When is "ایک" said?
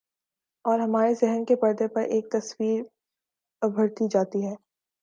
2.01-2.31